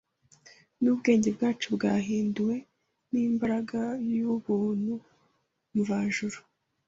n’ubwenge 0.81 1.29
bwacu 1.35 1.67
byahinduwe 1.77 2.55
n’imbaraga 3.11 3.79
y’ubuntu 4.13 4.93
mvajuru, 5.77 6.37